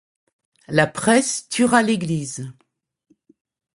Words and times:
La 0.67 0.87
presse 0.87 1.47
tuera 1.47 1.83
l'église. 1.83 2.51